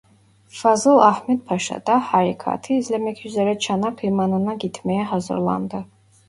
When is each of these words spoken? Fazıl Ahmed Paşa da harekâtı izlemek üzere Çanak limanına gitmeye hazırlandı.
Fazıl 0.47 0.97
Ahmed 0.97 1.41
Paşa 1.41 1.85
da 1.85 1.99
harekâtı 1.99 2.73
izlemek 2.73 3.25
üzere 3.25 3.59
Çanak 3.59 4.05
limanına 4.05 4.53
gitmeye 4.53 5.03
hazırlandı. 5.03 5.85